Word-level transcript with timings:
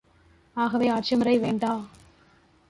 ஆகவே 0.55 0.89
ஆட்சிமுறை 0.89 1.39
வேண்டா. 1.39 1.85